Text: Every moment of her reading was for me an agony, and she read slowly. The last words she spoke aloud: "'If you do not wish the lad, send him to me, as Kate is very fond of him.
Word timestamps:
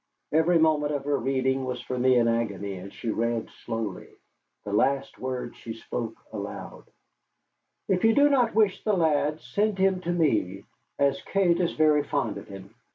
Every 0.31 0.57
moment 0.57 0.91
of 0.95 1.05
her 1.05 1.19
reading 1.19 1.63
was 1.63 1.79
for 1.79 1.95
me 1.95 2.15
an 2.17 2.27
agony, 2.27 2.73
and 2.77 2.91
she 2.91 3.11
read 3.11 3.47
slowly. 3.65 4.07
The 4.65 4.73
last 4.73 5.19
words 5.19 5.55
she 5.57 5.75
spoke 5.75 6.15
aloud: 6.33 6.85
"'If 7.87 8.03
you 8.03 8.15
do 8.15 8.27
not 8.27 8.55
wish 8.55 8.83
the 8.83 8.93
lad, 8.97 9.41
send 9.41 9.77
him 9.77 10.01
to 10.01 10.11
me, 10.11 10.63
as 10.97 11.21
Kate 11.21 11.59
is 11.61 11.73
very 11.73 12.03
fond 12.03 12.39
of 12.39 12.47
him. 12.47 12.73